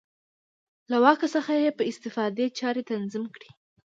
له 0.91 0.97
واک 1.03 1.21
څخه 1.35 1.51
یې 1.63 1.69
په 1.77 1.83
استفادې 1.91 2.45
چارې 2.59 2.81
تنظیم 2.91 3.25
کړې. 3.35 3.49